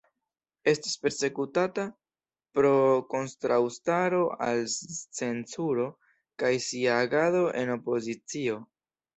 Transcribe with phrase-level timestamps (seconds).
[0.69, 1.83] Estis persekutata
[2.59, 2.71] pro
[3.11, 4.65] kontraŭstaro al
[5.19, 5.87] cenzuro
[6.45, 8.61] kaj sia agado en opozicio.